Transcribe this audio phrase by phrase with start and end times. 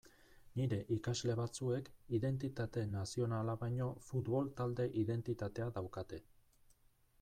[0.59, 6.27] Nire ikasle batzuek identitate nazionala baino futbol-talde identitatea daukate.